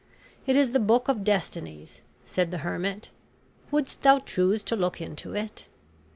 "It 0.47 0.55
is 0.55 0.71
the 0.71 0.79
Book 0.79 1.07
of 1.09 1.23
Destinies," 1.23 2.01
said 2.25 2.49
the 2.49 2.57
hermit; 2.65 3.11
"wouldst 3.69 4.01
thou 4.01 4.17
choose 4.17 4.63
to 4.63 4.75
look 4.75 4.99
into 4.99 5.35
it?" 5.35 5.67